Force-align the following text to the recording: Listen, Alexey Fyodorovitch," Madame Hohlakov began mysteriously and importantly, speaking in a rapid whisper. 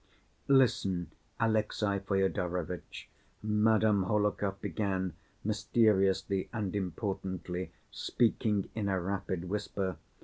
Listen, 0.47 1.11
Alexey 1.39 1.99
Fyodorovitch," 1.99 3.07
Madame 3.43 4.05
Hohlakov 4.05 4.59
began 4.59 5.13
mysteriously 5.43 6.49
and 6.51 6.75
importantly, 6.75 7.71
speaking 7.91 8.71
in 8.73 8.89
a 8.89 8.99
rapid 8.99 9.47
whisper. 9.47 9.97